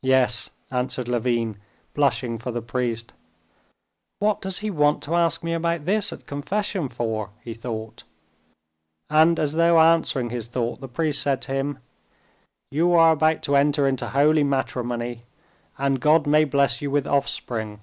[0.00, 1.58] "Yes," answered Levin,
[1.92, 3.12] blushing for the priest.
[4.18, 8.04] "What does he want to ask me about this at confession for?" he thought.
[9.10, 11.80] And, as though answering his thought, the priest said to him:
[12.70, 15.24] "You are about to enter into holy matrimony,
[15.76, 17.80] and God may bless you with offspring.